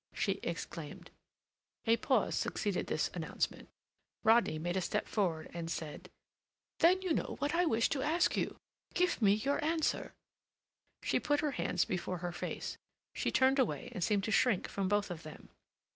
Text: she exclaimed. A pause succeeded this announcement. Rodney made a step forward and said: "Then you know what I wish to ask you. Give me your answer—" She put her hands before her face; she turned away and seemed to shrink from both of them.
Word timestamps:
she 0.15 0.39
exclaimed. 0.41 1.11
A 1.85 1.95
pause 1.95 2.33
succeeded 2.33 2.87
this 2.87 3.11
announcement. 3.13 3.69
Rodney 4.23 4.57
made 4.57 4.75
a 4.75 4.81
step 4.81 5.07
forward 5.07 5.47
and 5.53 5.69
said: 5.69 6.09
"Then 6.79 7.03
you 7.03 7.13
know 7.13 7.35
what 7.37 7.53
I 7.53 7.65
wish 7.67 7.87
to 7.89 8.01
ask 8.01 8.35
you. 8.35 8.55
Give 8.95 9.21
me 9.21 9.33
your 9.33 9.63
answer—" 9.63 10.11
She 11.03 11.19
put 11.19 11.41
her 11.41 11.51
hands 11.51 11.85
before 11.85 12.17
her 12.17 12.31
face; 12.31 12.79
she 13.13 13.29
turned 13.29 13.59
away 13.59 13.91
and 13.93 14.03
seemed 14.03 14.23
to 14.23 14.31
shrink 14.31 14.67
from 14.67 14.87
both 14.89 15.11
of 15.11 15.21
them. 15.21 15.49